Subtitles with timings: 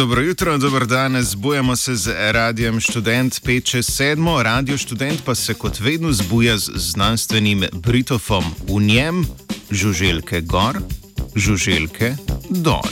[0.00, 4.42] Dobro jutro, dober dan, zbujamo se z radijem študent 5 čez 7.
[4.42, 8.44] Radio študent pa se kot vedno zbuja z znanstvenim britofom.
[8.68, 9.26] V njem
[9.70, 10.78] žuželke gor,
[11.36, 12.16] žuželke
[12.50, 12.88] dol.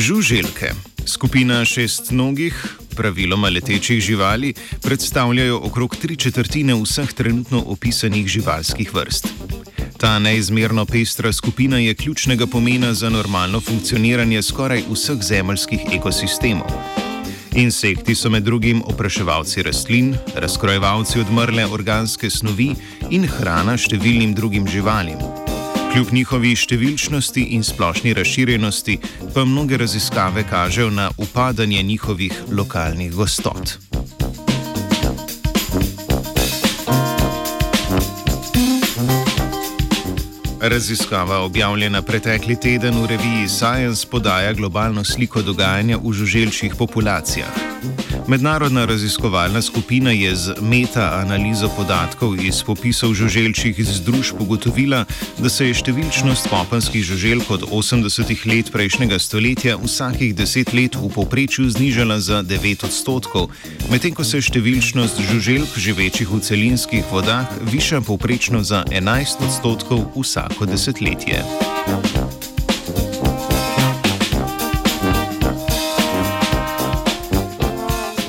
[0.00, 0.70] Žuželke,
[1.04, 2.56] skupina šestnogih,
[2.96, 9.26] praviloma letečih živali, predstavljajo okrog tri četrtine vseh trenutno opisanih živalskih vrst.
[9.98, 16.72] Ta neizmerno pestra skupina je ključnega pomena za normalno funkcioniranje skoraj vseh zemeljskih ekosistemov.
[17.52, 22.72] Insekti so med drugim opraševalci rastlin, razkrojevalci odmrle organske snovi
[23.10, 25.39] in hrana številnim drugim živalim.
[25.90, 28.94] Kljub njihovi številčnosti in splošni razširjenosti,
[29.34, 33.74] pa mnoge raziskave kažejo na upadanje njihovih lokalnih gostot.
[40.60, 48.09] Raziskava, objavljena pretekli teden v reviji Science, podaja globalno sliko dogajanja v žuželčjih populacijah.
[48.30, 55.02] Mednarodna raziskovalna skupina je z meta-analizo podatkov iz popisov žuželčjih združb ugotovila,
[55.42, 61.10] da se je številčnost kopenskih žuželk od 80-ih let prejšnjega stoletja vsakih deset let v
[61.10, 63.50] povprečju znižala za 9 odstotkov,
[63.90, 70.06] medtem ko se je številčnost žuželk živečih v celinskih vodah viša povprečno za 11 odstotkov
[70.14, 71.42] vsako desetletje.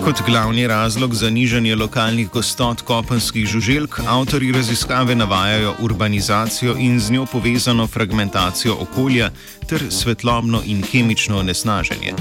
[0.03, 7.11] Kot glavni razlog za nižanje lokalnih gostot kopenskih žuželk avtori raziskave navajajo urbanizacijo in z
[7.11, 9.29] njo povezano fragmentacijo okolja
[9.69, 12.13] ter svetlobno in kemično onesnaženje.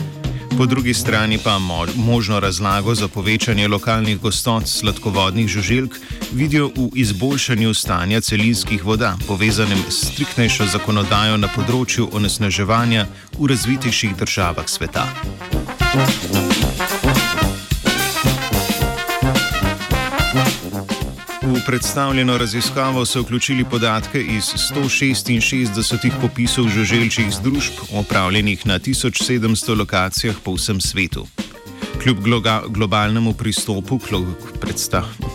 [0.59, 1.59] Po drugi strani pa
[1.97, 5.97] možno razlago za povečanje lokalnih gostot sladkovodnih žuželk
[6.33, 13.07] vidijo v izboljšanju stanja celinskih voda, povezanem s striktnejšo zakonodajo na področju onesnaževanja
[13.39, 15.09] v razvitejših državah sveta.
[21.71, 24.45] Predstavljeno raziskavo so vključili podatke iz
[24.75, 31.27] 166 popisov žuželčjih združb, opravljenih na 1700 lokacijah po vsem svetu.
[32.03, 32.17] Kljub
[32.69, 35.29] globalnemu pristopu k predstavljanju.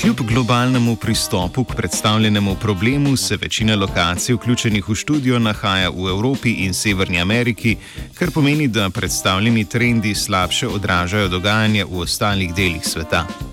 [0.00, 6.50] Kljub globalnemu pristopu k predstavljenemu problemu se večina lokacij, vključenih v študijo, nahaja v Evropi
[6.50, 7.76] in Severni Ameriki,
[8.14, 13.49] kar pomeni, da predstavljeni trendi slabše odražajo dogajanje v ostalih delih sveta.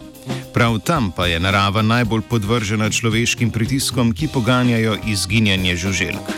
[0.57, 6.31] Prav tam pa je narava najbolj podvržena človeškim pritiskom, ki poganjajo izginjanje žuželk.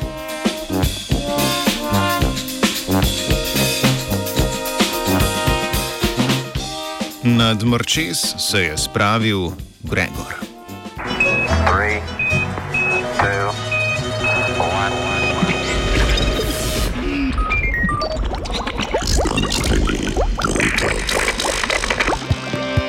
[7.24, 9.52] Nad mrčes se je spravil
[9.84, 10.49] Gregor.